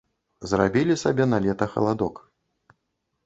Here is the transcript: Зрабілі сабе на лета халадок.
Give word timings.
Зрабілі 0.51 0.95
сабе 1.01 1.27
на 1.33 1.39
лета 1.45 1.65
халадок. 1.73 2.15